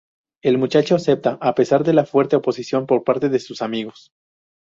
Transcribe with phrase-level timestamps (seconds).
[0.41, 4.11] El muchacho acepta, a pesar de la fuerte oposición por parte de sus amigos.